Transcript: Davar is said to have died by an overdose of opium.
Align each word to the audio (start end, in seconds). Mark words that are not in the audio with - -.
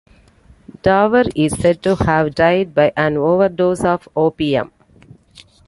Davar 0.81 1.27
is 1.35 1.55
said 1.59 1.83
to 1.83 1.95
have 1.95 2.33
died 2.33 2.73
by 2.73 2.91
an 2.97 3.17
overdose 3.17 3.83
of 3.83 4.09
opium. 4.15 4.71